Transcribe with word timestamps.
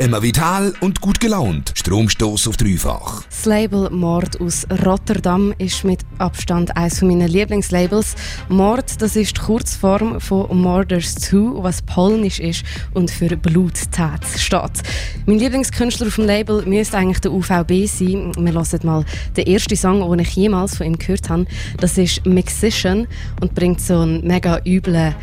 Immer 0.00 0.22
vital 0.22 0.74
und 0.80 1.00
gut 1.00 1.18
gelaunt. 1.18 1.72
Stromstoß 1.74 2.46
auf 2.46 2.56
dreifach. 2.56 3.24
Das 3.24 3.46
Label 3.46 3.90
Mord 3.90 4.40
aus 4.40 4.64
Rotterdam 4.86 5.52
ist 5.58 5.82
mit 5.82 6.02
Abstand 6.18 6.76
eines 6.76 7.02
meiner 7.02 7.26
Lieblingslabels. 7.26 8.14
Mord, 8.48 9.02
das 9.02 9.16
ist 9.16 9.36
die 9.36 9.40
Kurzform 9.40 10.20
von 10.20 10.56
Morders 10.56 11.16
2, 11.16 11.64
was 11.64 11.82
polnisch 11.82 12.38
ist 12.38 12.62
und 12.94 13.10
für 13.10 13.36
Bluttat 13.36 14.24
steht. 14.36 14.84
Mein 15.26 15.40
Lieblingskünstler 15.40 16.06
auf 16.06 16.14
dem 16.14 16.26
Label 16.26 16.64
müsste 16.64 16.96
eigentlich 16.96 17.18
der 17.18 17.32
UVB 17.32 17.88
sein. 17.88 18.30
Wir 18.38 18.52
hören 18.52 18.80
mal 18.84 19.04
den 19.36 19.46
ersten 19.48 19.74
Song, 19.74 20.08
den 20.08 20.20
ich 20.20 20.36
jemals 20.36 20.76
von 20.76 20.86
ihm 20.86 20.96
gehört 20.96 21.28
habe. 21.28 21.46
Das 21.80 21.98
ist 21.98 22.24
Mixician 22.24 23.08
und 23.40 23.52
bringt 23.56 23.80
so 23.80 23.98
einen 23.98 24.24
mega 24.24 24.60
üblen 24.64 25.16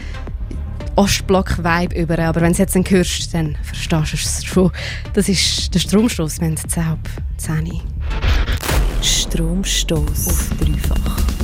Ostblock-Vibe 0.95 1.95
über. 1.95 2.19
Aber 2.19 2.41
wenn 2.41 2.53
du 2.53 2.61
es 2.61 2.73
jetzt 2.73 2.75
hörst, 2.89 3.33
dann 3.33 3.55
verstehst 3.63 4.13
du 4.13 4.17
es 4.17 4.45
schon. 4.45 4.71
Das 5.13 5.29
ist 5.29 5.73
der 5.73 5.79
Stromstoß, 5.79 6.41
wenn 6.41 6.53
es 6.53 6.63
10 6.63 6.83
10 7.37 7.81
Stromstoß 9.01 10.27
auf 10.27 10.49
dreifach. 10.59 11.34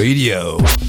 Radio. 0.00 0.79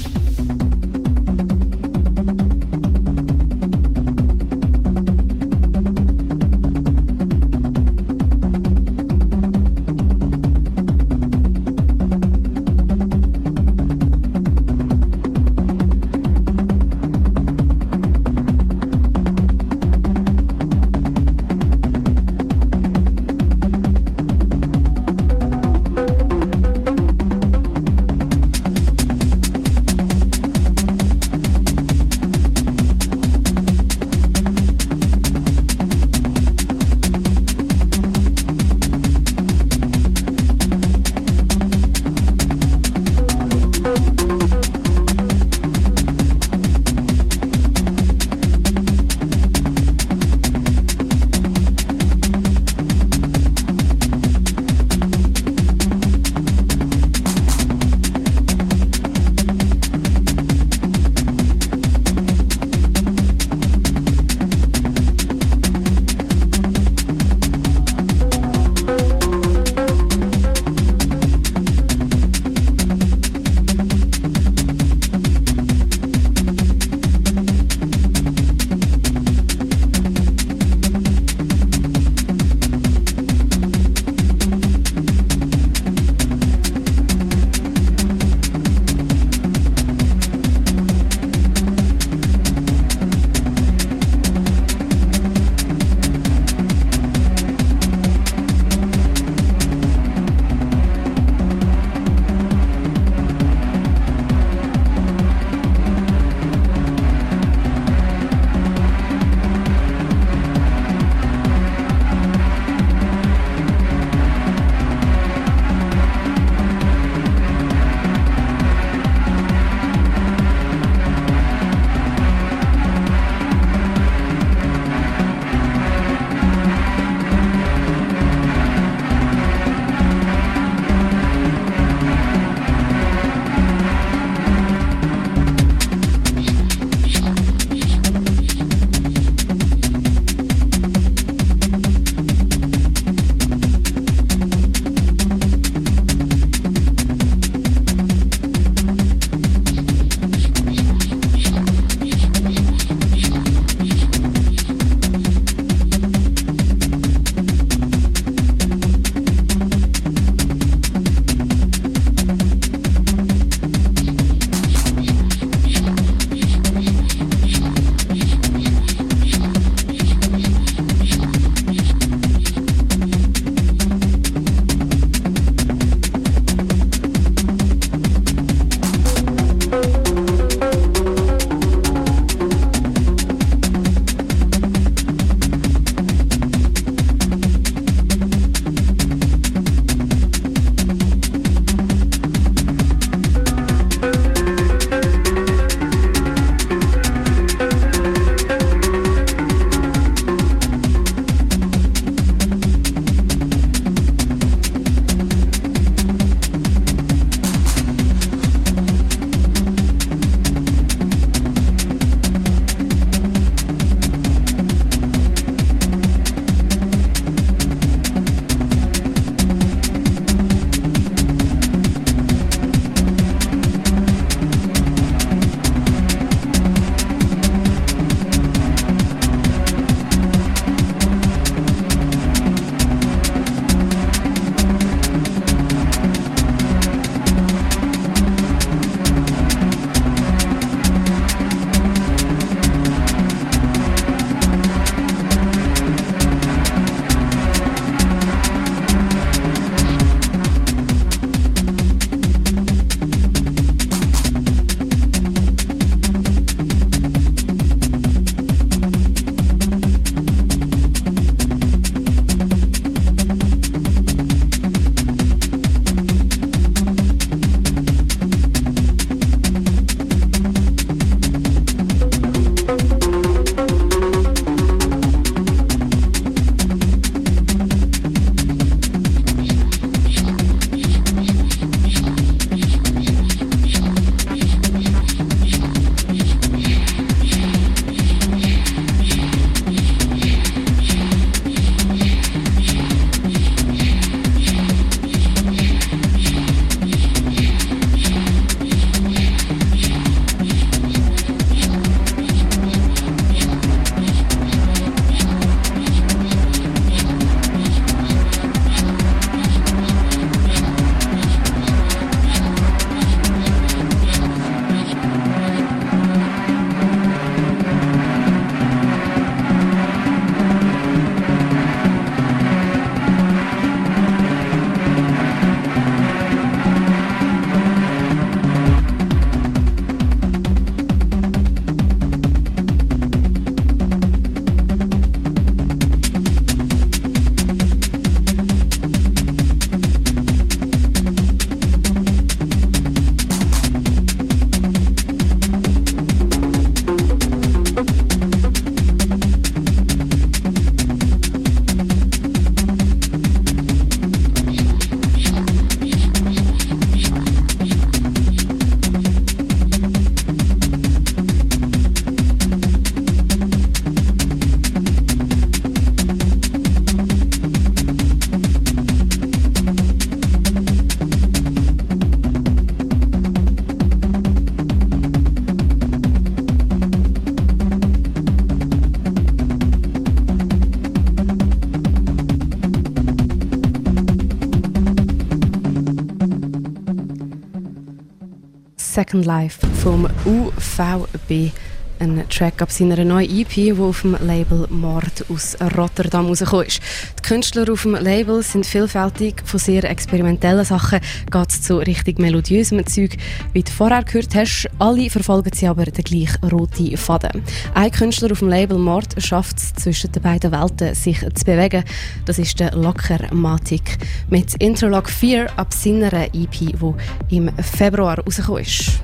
Second 389.12 389.26
Life 389.26 389.66
vom 389.82 390.08
UVB 390.24 391.52
ein 391.98 392.24
Track 392.30 392.62
ab 392.62 392.72
seiner 392.72 393.04
neuen 393.04 393.30
EP, 393.30 393.50
die 393.50 393.72
auf 393.74 394.00
dem 394.00 394.16
Label 394.26 394.66
Mord 394.70 395.26
aus 395.28 395.54
Rotterdam 395.76 396.28
rausgekommen 396.28 396.66
ist. 396.66 396.80
Die 397.24 397.28
Künstler 397.28 397.70
auf 397.70 397.82
dem 397.82 397.94
Label 397.94 398.42
sind 398.42 398.66
vielfältig, 398.66 399.42
von 399.44 399.60
sehr 399.60 399.84
experimentellen 399.84 400.64
Sachen 400.64 400.98
geht 401.30 401.50
es 401.50 401.62
zu 401.62 401.76
richtig 401.76 402.18
melodiösem 402.18 402.84
Zeug. 402.84 403.16
Wie 403.52 403.62
du 403.62 403.70
vorher 403.70 404.02
gehört 404.02 404.34
hast, 404.34 404.68
alle 404.80 405.08
verfolgen 405.08 405.52
sie 405.54 405.68
aber 405.68 405.84
den 405.84 406.02
gleichen 406.02 406.44
roten 406.48 406.96
Faden. 406.96 407.44
Ein 407.74 407.92
Künstler 407.92 408.32
auf 408.32 408.40
dem 408.40 408.48
Label 408.48 408.76
Mord 408.76 409.14
schafft 409.22 409.58
es, 409.58 409.72
zwischen 409.74 410.10
den 410.10 410.20
beiden 410.20 410.50
Welten 410.50 410.94
sich 410.96 411.20
zu 411.20 411.44
bewegen. 411.44 411.84
Das 412.24 412.40
ist 412.40 412.58
der 412.58 412.74
Locker 412.74 413.32
Matic 413.32 413.98
mit 414.28 414.54
Interlock 414.56 415.08
4 415.08 415.46
ab 415.56 415.72
seiner 415.72 416.12
EP, 416.34 416.50
die 416.50 417.36
im 417.36 417.50
Februar 417.56 418.18
rausgekommen 418.18 418.62
ist. 418.62 419.00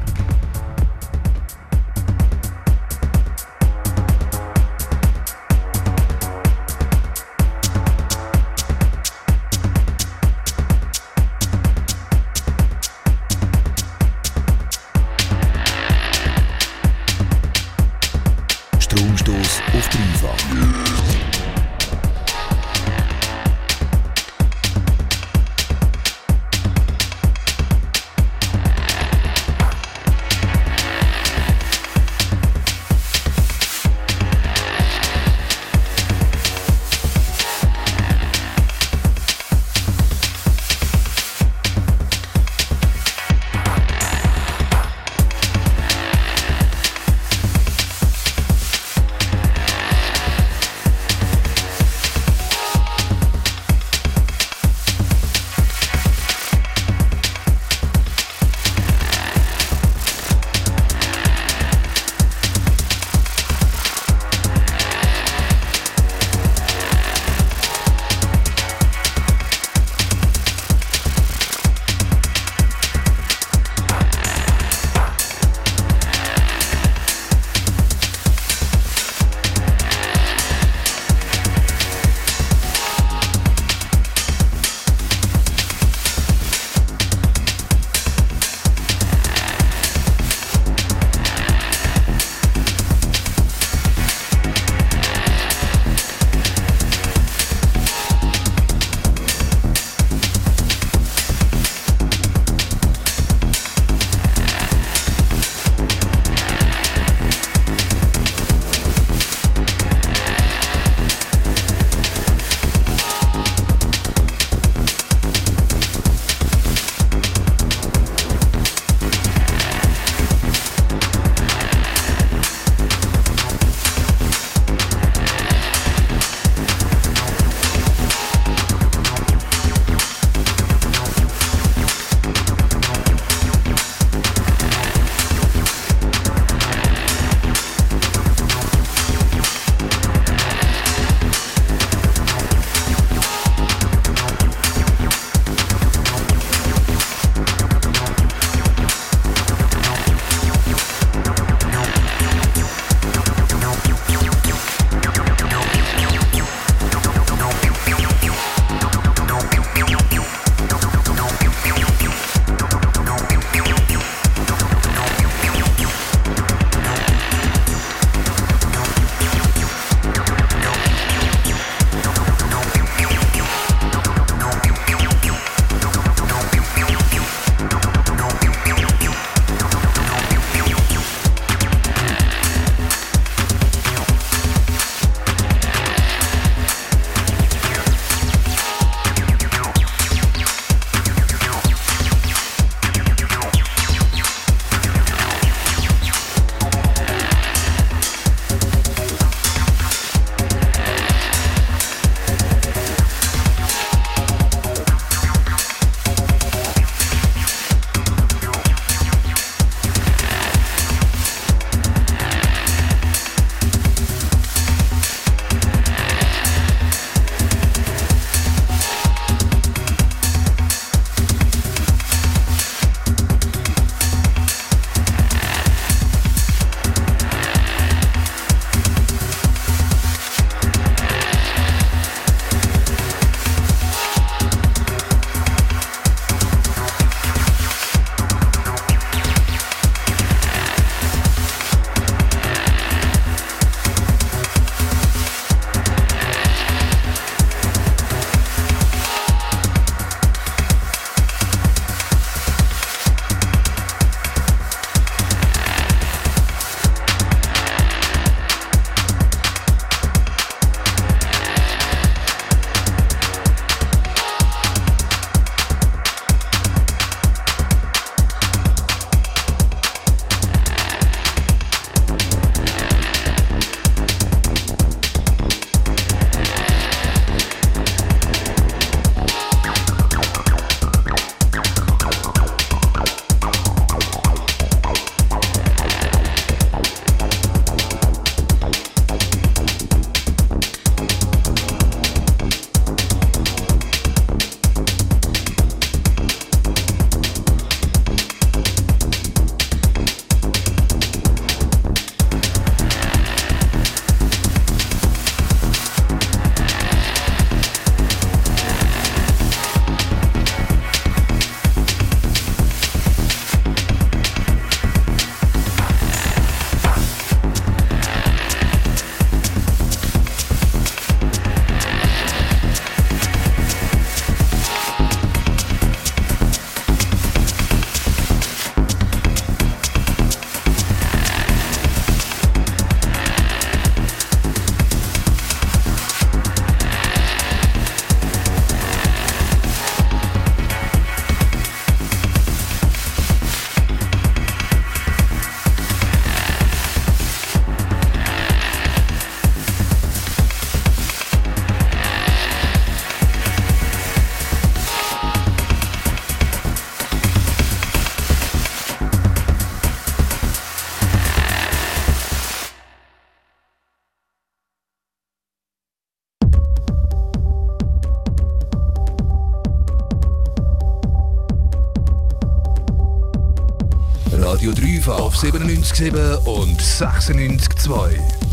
Auf 375.38 375.44
97,7 375.44 376.46
und 376.46 376.80
96,2. 376.82 378.47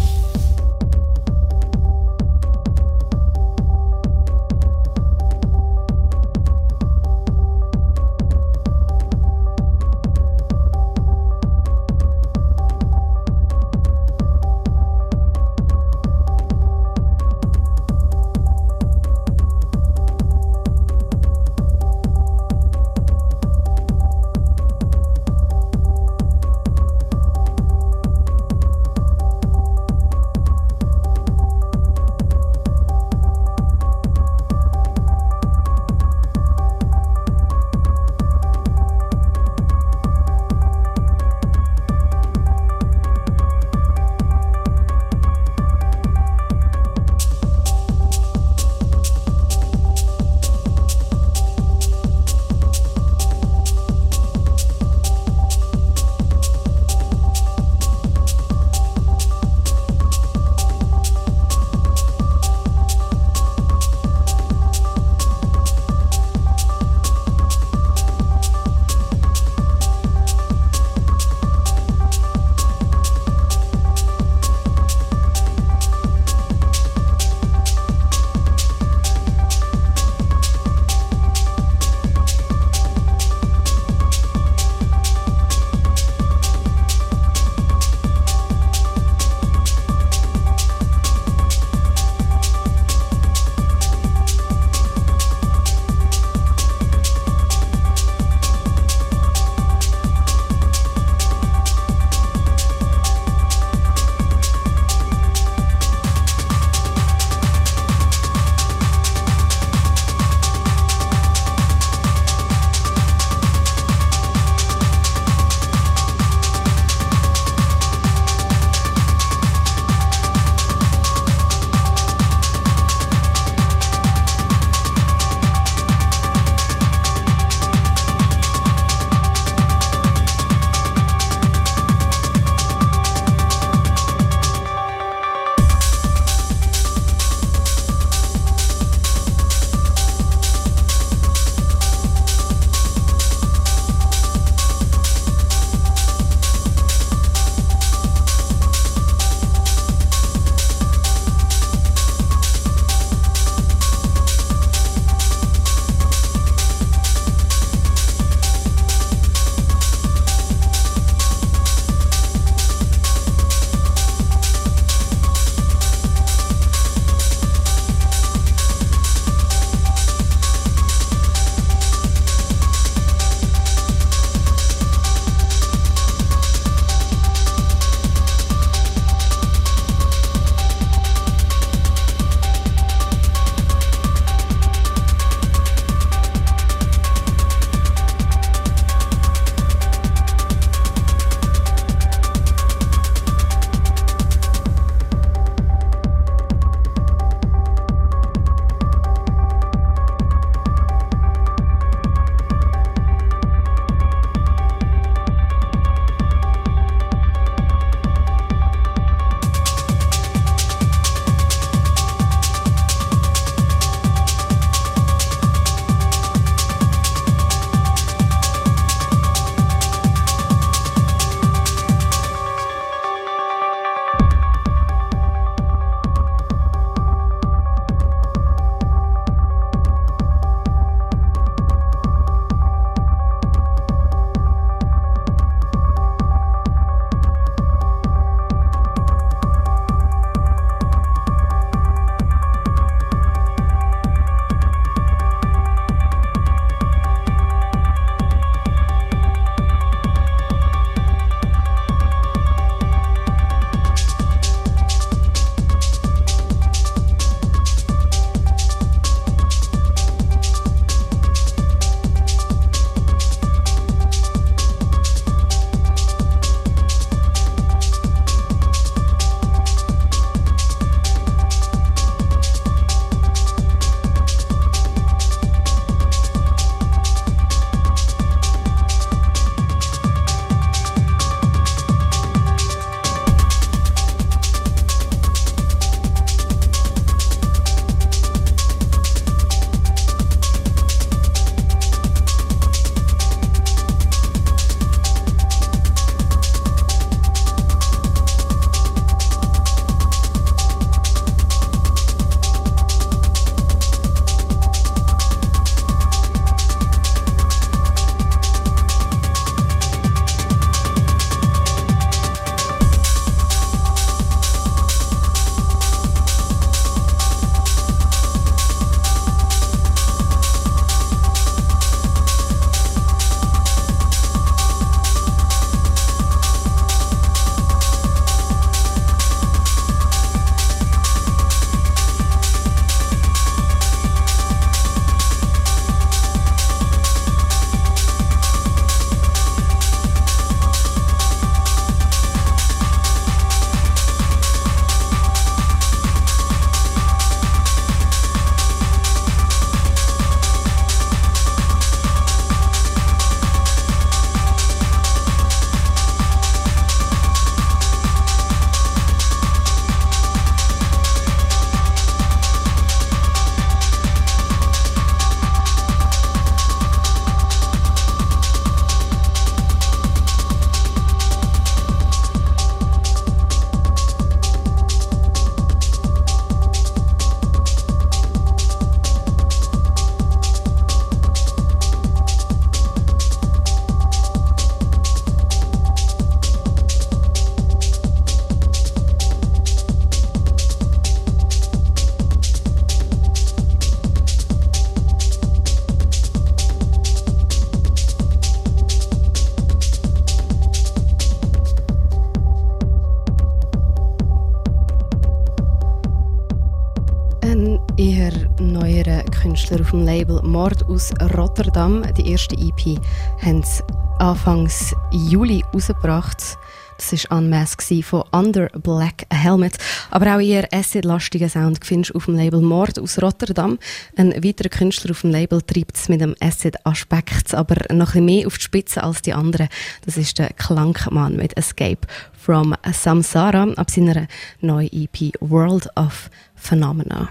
Dem 409.95 410.05
Label 410.05 410.41
Mord 410.43 410.83
aus 410.89 411.11
Rotterdam. 411.37 412.03
Die 412.17 412.29
erste 412.31 412.55
EP 412.55 412.99
haben 413.41 413.63
sie 413.63 413.81
Anfangs 414.19 414.93
Juli 415.11 415.63
rausgebracht. 415.73 416.57
Das 416.97 417.29
war 417.29 417.37
Unmask 417.37 417.81
von 418.03 418.23
Under 418.31 418.67
Black 418.79 419.25
Helmet. 419.31 419.77
Aber 420.11 420.35
auch 420.35 420.39
ihr 420.39 420.67
acid-lastigen 420.73 421.49
Sound 421.49 421.79
findest 421.83 422.13
du 422.13 422.17
auf 422.17 422.25
dem 422.25 422.35
Label 422.35 422.61
Mord 422.61 422.99
aus 422.99 423.21
Rotterdam. 423.21 423.79
Ein 424.17 424.33
weiterer 424.43 424.69
Künstler 424.69 425.11
auf 425.11 425.21
dem 425.21 425.31
Label 425.31 425.61
treibt 425.61 425.95
es 425.95 426.09
mit 426.09 426.19
dem 426.19 426.35
Acid-Aspekt, 426.41 427.53
aber 427.53 427.93
noch 427.93 428.15
ein 428.15 428.25
mehr 428.25 428.47
auf 428.47 428.57
die 428.57 428.63
Spitze 428.63 429.03
als 429.03 429.21
die 429.21 429.33
anderen. 429.33 429.69
Das 430.05 430.17
ist 430.17 430.39
der 430.39 430.51
Klankmann 430.53 431.37
mit 431.37 431.55
Escape 431.57 432.07
from 432.33 432.75
Samsara 432.91 433.71
ab 433.75 433.89
seiner 433.89 434.27
neuen 434.61 434.89
EP 434.91 435.33
World 435.39 435.87
of 435.95 436.29
Phenomena. 436.55 437.29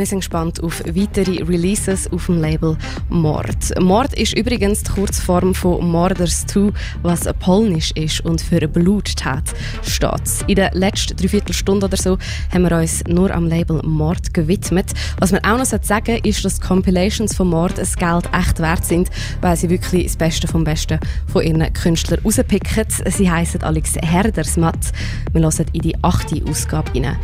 Wir 0.00 0.06
sind 0.06 0.20
gespannt 0.20 0.62
auf 0.62 0.82
weitere 0.86 1.42
Releases 1.42 2.10
auf 2.10 2.24
dem 2.24 2.40
Label 2.40 2.74
Mord. 3.10 3.78
Mord 3.78 4.14
ist 4.14 4.32
übrigens 4.34 4.82
die 4.82 4.92
Kurzform 4.92 5.54
von 5.54 5.86
Morders 5.90 6.46
2, 6.46 6.72
was 7.02 7.28
polnisch 7.38 7.90
ist 7.90 8.24
und 8.24 8.40
für 8.40 8.66
Bluttat 8.66 9.44
steht. 9.82 10.22
In 10.46 10.54
der 10.54 10.70
letzten 10.72 11.18
Dreiviertelstunde 11.18 11.84
oder 11.84 11.98
so 11.98 12.16
haben 12.50 12.62
wir 12.62 12.78
uns 12.78 13.04
nur 13.08 13.30
am 13.30 13.46
Label 13.46 13.82
Mord 13.82 14.32
gewidmet. 14.32 14.86
Was 15.18 15.32
man 15.32 15.44
auch 15.44 15.58
noch 15.58 15.66
sagen 15.66 16.18
ist, 16.24 16.46
dass 16.46 16.60
die 16.60 16.66
Compilations 16.66 17.36
von 17.36 17.48
Mord 17.48 17.76
das 17.76 17.94
Geld 17.94 18.24
echt 18.32 18.58
wert 18.58 18.86
sind, 18.86 19.10
weil 19.42 19.54
sie 19.58 19.68
wirklich 19.68 20.04
das 20.04 20.16
Beste 20.16 20.48
vom 20.48 20.64
Besten 20.64 20.98
von 21.26 21.42
ihren 21.42 21.70
Künstlern 21.74 22.20
rauspicken. 22.24 22.86
Sie 22.88 23.30
heißen 23.30 23.62
Alex 23.62 23.96
Herdersmatt. 24.00 24.92
Wir 25.32 25.42
hören 25.42 25.66
in 25.74 25.82
die 25.82 26.02
achte 26.02 26.42
Ausgabe 26.48 26.90
rein. 26.94 27.18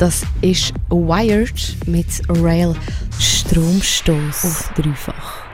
Das 0.00 0.22
ist 0.40 0.72
Wired 0.88 1.76
mit 1.86 2.06
Rail 2.30 2.74
Stromstoß 3.18 4.46
auf 4.46 4.72
dreifach. 4.74 5.49